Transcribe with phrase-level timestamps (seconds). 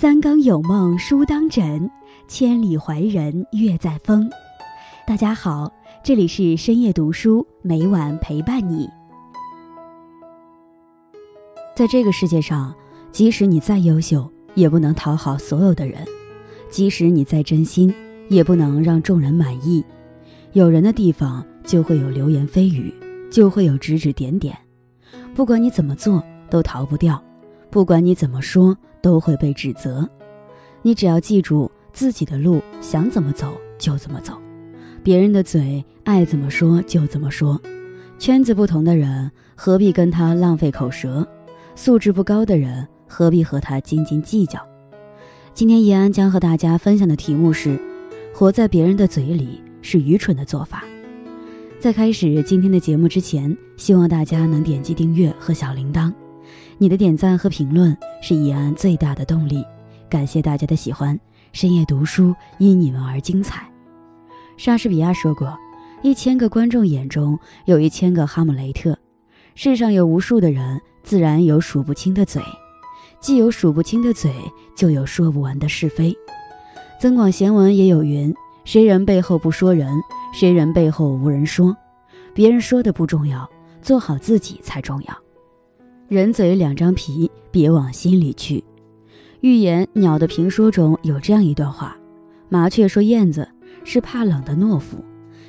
[0.00, 1.90] 三更有梦书当枕，
[2.26, 4.30] 千里怀人月在风。
[5.06, 5.70] 大家好，
[6.02, 8.88] 这里是深夜读书，每晚陪伴你。
[11.76, 12.74] 在这个世界上，
[13.12, 16.02] 即使你再优秀，也不能讨好所有的人；
[16.70, 17.94] 即使你再真心，
[18.30, 19.84] 也不能让众人满意。
[20.52, 22.90] 有人的地方，就会有流言蜚语，
[23.30, 24.56] 就会有指指点点。
[25.34, 27.22] 不管你怎么做，都逃不掉；
[27.68, 30.08] 不管你怎么说，都会被指责。
[30.82, 34.34] 你只要记住自己的路，想怎么走就怎么走；
[35.02, 37.60] 别人的嘴爱怎么说就怎么说。
[38.18, 41.26] 圈子不同的人，何必跟他浪费口舌？
[41.74, 44.60] 素质不高的人，何必和他斤斤计较？
[45.54, 47.78] 今天易安将和大家分享的题目是：
[48.34, 50.84] 活在别人的嘴里是愚蠢的做法。
[51.78, 56.12] 在开始今天的节目之前，希望大家能点击订阅和小铃铛。
[56.82, 59.62] 你的点赞和评论是易安最大的动力。
[60.08, 61.20] 感谢大家的喜欢，
[61.52, 63.70] 深夜读书因你们而精彩。
[64.56, 65.54] 莎士比亚说过
[66.00, 68.98] ：“一千个观众眼中有一千个哈姆雷特。”
[69.54, 70.80] 世上有无数的人。
[71.02, 72.42] 自然有数不清的嘴，
[73.20, 74.32] 既有数不清的嘴，
[74.76, 76.12] 就有说不完的是非。
[76.98, 79.90] 《增广贤文》也有云：“谁人背后不说人，
[80.34, 81.76] 谁人背后无人说。”
[82.34, 83.48] 别人说的不重要，
[83.82, 85.29] 做好自己才重要。
[86.10, 88.64] 人嘴两张皮，别往心里去。
[89.42, 91.96] 寓言《鸟的评说》中有这样一段话：
[92.48, 93.46] 麻雀说燕子
[93.84, 95.04] 是怕冷的懦夫，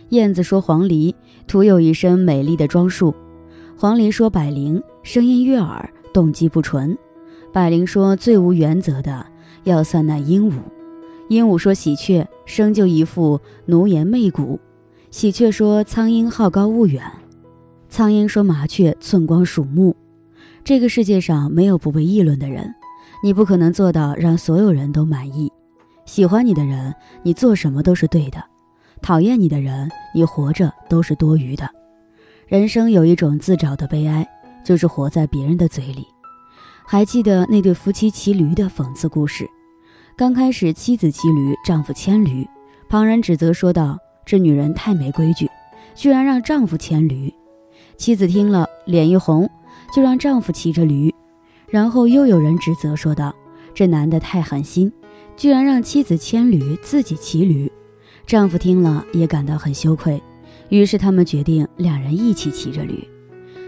[0.10, 1.16] 燕子说黄鹂
[1.48, 3.12] 徒有一身美丽的装束。
[3.76, 6.96] 黄鹂说：“百灵声音悦耳，动机不纯。”
[7.52, 9.26] 百灵说：“最无原则的
[9.64, 10.54] 要算那鹦鹉。”
[11.30, 14.60] 鹦鹉说：“喜鹊生就一副奴颜媚骨。”
[15.10, 17.02] 喜鹊说：“苍鹰好高骛远。”
[17.90, 19.96] 苍鹰说：“麻雀寸光属目。”
[20.64, 22.74] 这个世界上没有不被议论的人，
[23.24, 25.52] 你不可能做到让所有人都满意。
[26.06, 28.40] 喜欢你的人，你做什么都是对的；
[29.02, 31.68] 讨厌你的人，你活着都是多余的。
[32.48, 34.28] 人生有一种自找的悲哀，
[34.64, 36.06] 就是活在别人的嘴里。
[36.86, 39.48] 还记得那对夫妻骑驴的讽刺故事？
[40.16, 42.48] 刚开始，妻子骑驴，丈夫牵驴，
[42.88, 45.50] 旁人指责说道：“这女人太没规矩，
[45.96, 47.34] 居然让丈夫牵驴。”
[47.98, 49.50] 妻子听了，脸一红，
[49.94, 51.14] 就让丈夫骑着驴。
[51.68, 53.34] 然后又有人指责说道
[53.74, 54.92] ：“这男的太狠心，
[55.38, 57.72] 居然让妻子牵驴，自己骑驴。”
[58.28, 60.22] 丈夫听了也感到很羞愧。
[60.70, 63.06] 于是他们决定两人一起骑着驴，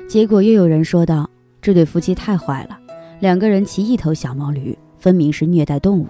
[0.08, 1.30] 结果又有人说道
[1.62, 2.80] ：“这对夫妻太坏了，
[3.20, 6.08] 两个人骑一头小毛驴，分明是虐待动物。”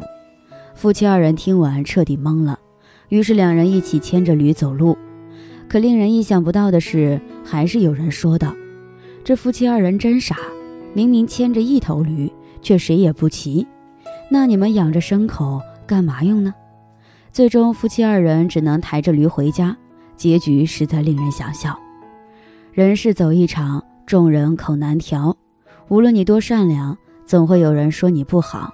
[0.76, 2.60] 夫妻二人听完彻底懵了，
[3.10, 4.98] 于是两人一起牵着驴走路。
[5.68, 8.54] 可令人意想不到的是，还是有人说道
[9.24, 10.36] ：“这夫妻二人真傻，
[10.94, 13.66] 明明牵着一头驴，却谁也不骑。
[14.30, 16.54] 那你们养着牲口干嘛用呢？”
[17.32, 19.76] 最终，夫妻二人只能抬着驴回家。
[20.16, 21.78] 结局实在令人想笑。
[22.72, 25.36] 人世走一场，众人口难调。
[25.88, 26.96] 无论你多善良，
[27.26, 28.70] 总会有人说你不好；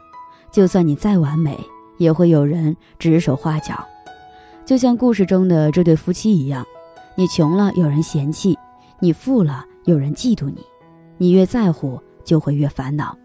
[0.52, 1.58] 就算你再完美，
[1.98, 3.88] 也会有人指手画脚。
[4.66, 6.66] 就像故事中的这对夫妻一样，
[7.16, 8.58] 你穷了有人嫌弃，
[9.00, 10.62] 你富了有人嫉妒你。
[11.18, 13.18] 你越在乎，就会越烦恼。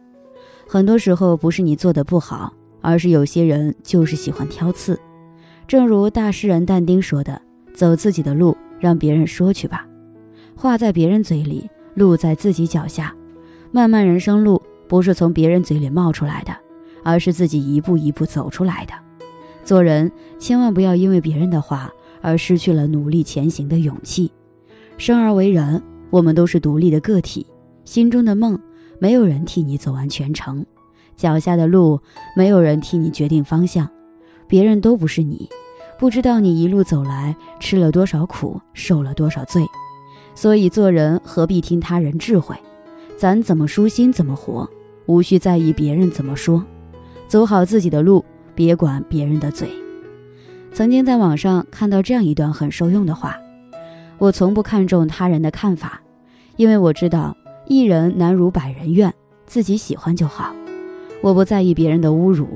[0.67, 4.99] 很多时候不是你做的不好，而是有些人就是喜欢挑刺。
[5.67, 7.41] 正如大诗人但丁说的。
[7.75, 9.85] 走自己的路，让别人说去吧。
[10.55, 13.13] 话在别人嘴里，路在自己脚下。
[13.73, 16.55] 漫漫人生路，不是从别人嘴里冒出来的，
[17.03, 18.95] 而是自己一步一步走出来的。
[19.65, 24.31] 做人千万不要因为别人的话而失去了努力前行的勇气。
[24.97, 27.47] 生而为人，我们都是独立的个体，
[27.85, 28.59] 心中的梦，
[28.99, 30.65] 没有人替你走完全程；
[31.17, 32.01] 脚下的路，
[32.37, 33.89] 没有人替你决定方向。
[34.47, 35.49] 别人都不是你。
[35.97, 39.65] 不知道你一路走来吃了多少苦，受了多少罪，
[40.35, 42.57] 所以做人何必听他人智慧？
[43.17, 44.69] 咱怎么舒心怎么活，
[45.07, 46.65] 无需在意别人怎么说，
[47.29, 48.25] 走好自己的路，
[48.57, 49.69] 别管别人的嘴。
[50.73, 53.39] 曾经在网上看到这样一段很受用的话：
[54.19, 56.01] 我从不看重他人的看法，
[56.57, 59.13] 因为我知道一人难如百人愿，
[59.47, 60.55] 自己喜欢就好。
[61.21, 62.47] 我不在意别人的侮辱，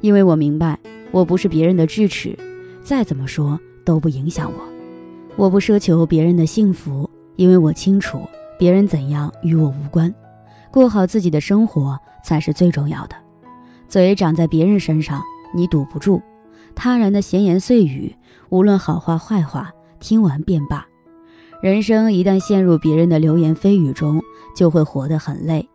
[0.00, 0.78] 因为我明白
[1.10, 2.36] 我不是别人的智齿。
[2.82, 4.64] 再怎么说都不影响我，
[5.36, 8.20] 我不奢求别人的幸福，因为我清楚
[8.58, 10.14] 别人怎样与我无关，
[10.70, 13.16] 过好自己的生活才是最重要的。
[13.88, 15.22] 嘴长在别人身上，
[15.54, 16.18] 你堵不住；
[16.74, 18.14] 他人的闲言碎语，
[18.48, 20.86] 无论好话坏话，听完便罢。
[21.60, 24.22] 人生一旦陷入别人的流言蜚语中，
[24.54, 25.68] 就会活得很累。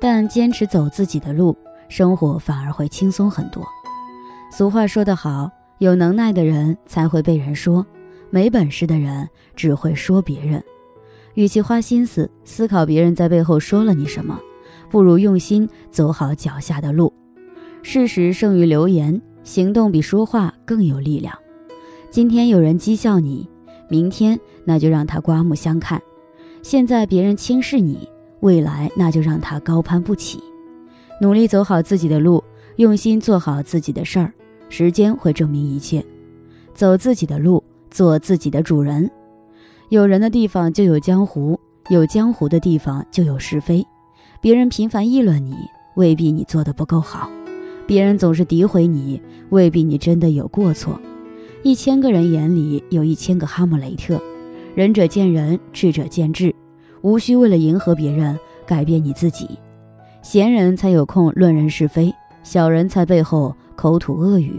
[0.00, 1.56] 但坚持走自己的路，
[1.88, 3.64] 生活反而会轻松很多。
[4.50, 5.48] 俗话说得好，
[5.78, 7.86] 有能耐的人才会被人说，
[8.28, 10.60] 没本事的人只会说别人。
[11.34, 14.36] 与其花心思思考别人在背后说了你什么，
[14.90, 17.12] 不如用心走好脚下的路。
[17.82, 21.32] 事实胜于流言，行动比说话更有力量。
[22.10, 23.48] 今天有人讥笑你，
[23.88, 24.38] 明天
[24.70, 25.98] 那就让他刮目相看；
[26.62, 28.08] 现在别人轻视你，
[28.38, 30.40] 未来那就让他高攀不起。
[31.20, 32.40] 努力走好自己的路，
[32.76, 34.32] 用心做好自己的事儿，
[34.68, 36.06] 时间会证明一切。
[36.72, 39.10] 走自己的路，做自己的主人。
[39.88, 41.58] 有人的地方就有江湖，
[41.88, 43.84] 有江湖的地方就有是非。
[44.40, 45.56] 别人频繁议论你，
[45.96, 47.28] 未必你做的不够好；
[47.88, 51.00] 别人总是诋毁你，未必你真的有过错。
[51.64, 54.22] 一千个人眼里有一千个哈姆雷特，
[54.74, 56.54] 仁者见仁，智者见智，
[57.02, 59.58] 无需为了迎合别人改变你自己。
[60.22, 62.12] 闲人才有空论人是非，
[62.42, 64.54] 小人才背后口吐恶语。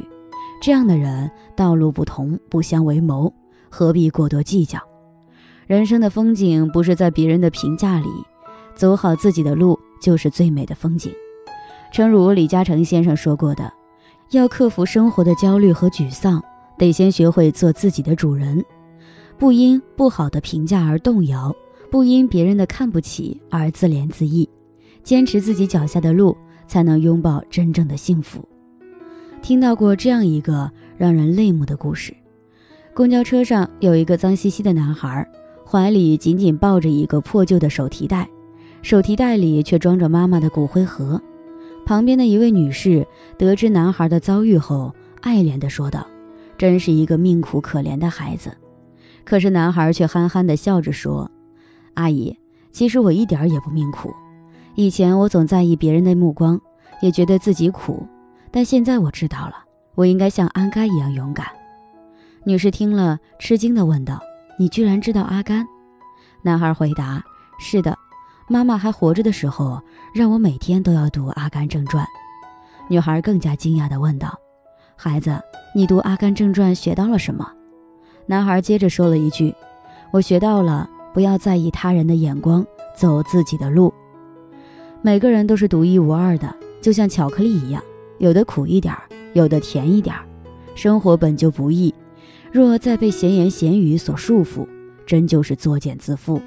[0.62, 3.34] 这样的人道路不同，不相为谋，
[3.70, 4.80] 何必过多计较？
[5.66, 8.08] 人生的风景不是在别人的评价里，
[8.76, 11.12] 走好自己的路就是最美的风景。
[11.92, 13.72] 诚如李嘉诚先生说过的，
[14.32, 16.44] 要克服生活的焦虑和沮丧，
[16.78, 18.64] 得先学会做自己的主人，
[19.42, 21.52] 不因不好的评价而动摇，
[21.90, 24.48] 不因别人的看不起而自怜自艾，
[25.02, 28.48] 坚持自己脚下的路，才能拥抱真正的幸福。
[29.42, 32.14] 听到过这样一个让人泪目的故事：
[32.94, 35.28] 公交车上有一个脏兮兮的男孩。
[35.66, 38.30] 怀里紧紧抱着一个破旧的手提袋，
[38.84, 41.20] 手提袋里却装着妈妈的骨灰盒。
[41.84, 43.04] 旁边的一位女士
[43.40, 46.06] 得知男孩的遭遇后，爱怜地说道
[46.60, 48.56] ：“真是一个命苦可怜的孩子。”
[49.24, 51.30] 可是男孩却憨憨地笑着说
[51.96, 52.38] ：“阿姨，
[52.72, 54.14] 其实我一点也不命苦。
[54.76, 56.60] 以前我总在意别人的目光，
[57.02, 58.08] 也觉得自己苦，
[58.52, 59.56] 但现在我知道了，
[59.96, 61.48] 我应该像阿甘一样勇敢。”
[62.44, 64.20] 女士听了，吃惊地问道。
[64.60, 65.66] 你居然知道阿甘？
[66.44, 67.24] 男孩回答
[67.60, 67.98] ：“是的，
[68.48, 69.82] 妈妈还活着的时候，
[70.14, 72.04] 让我每天都要读《阿甘正传》。”
[72.90, 74.38] 女孩更加惊讶地问道
[74.96, 75.40] ：“孩子，
[75.74, 77.50] 你读《阿甘正传》学到了什么？”
[78.32, 79.54] 男孩接着说了一句
[80.10, 83.94] ：“我学到了不要在意他人的眼光，走自己的路。
[85.02, 87.84] 每个人都是独一无二的，就像巧克力一样，
[88.20, 89.02] 有的苦一点儿，
[89.34, 90.24] 有的甜一点儿。
[90.76, 91.94] 生活本就不易。”
[92.54, 94.66] 若再被闲言闲语所束缚，
[95.06, 96.42] 真就是作茧自缚。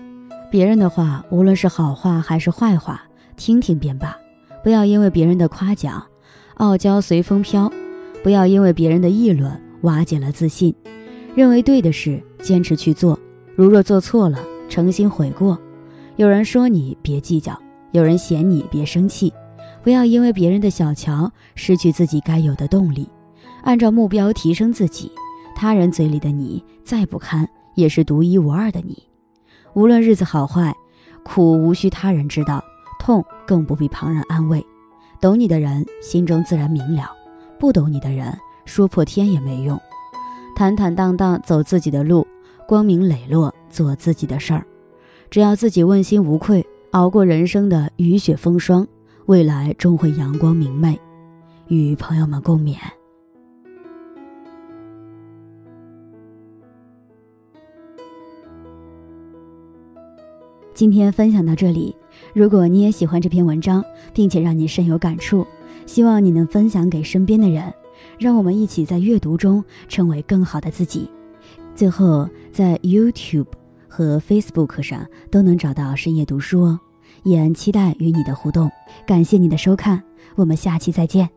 [0.50, 3.02] 别人的话，无论是好话还是坏话，
[3.36, 4.16] 听听便罢。
[4.62, 6.02] 不要因为别人的夸奖，
[6.54, 7.70] 傲娇随风飘；
[8.22, 10.74] 不要因为别人的议论，瓦解了自信。
[11.34, 13.18] 认为对的事，坚持去做；
[13.56, 14.38] 如若做错了，
[14.68, 15.58] 诚心悔过。
[16.16, 17.52] 有人说你，别计较；
[17.90, 19.32] 有人嫌你，别生气。
[19.82, 23.08] 不要因为别人的小瞧，失去自己该有的动力。
[23.64, 25.10] 按照目标提升自己。
[25.56, 29.02] 他人嘴里的你再不堪，也是独一无二的你。
[29.72, 30.74] 无论日子好坏，
[31.22, 32.62] 苦无需他人知道，
[32.98, 34.64] 痛更不必旁人安慰。
[35.20, 37.10] 懂你的人心中自然明了，
[37.58, 39.80] 不懂你的人说破天也没用。
[40.54, 42.26] 坦坦荡荡走自己的路，
[42.66, 44.64] 光明磊落做自己的事儿。
[45.28, 48.86] 只要自己问心无愧，熬过人生的雨雪风霜，
[49.26, 50.98] 未来终会阳光明媚。
[51.66, 52.76] 与朋友们共勉。
[60.72, 61.96] 今天分享到这里，
[62.32, 63.82] 如果你也喜欢这篇文章，
[64.12, 65.46] 并且让你深有感触，
[65.86, 67.72] 希望你能分享给身边的人，
[68.18, 71.10] 让我们一起在阅读中成为更好的自己。
[71.74, 73.46] 最后，在 YouTube
[73.88, 76.80] 和 Facebook 上都能找到深夜读书哦，
[77.24, 78.70] 也期待与你的互动。
[79.06, 80.02] 感谢你的收看，
[80.36, 81.28] 我们下期再见。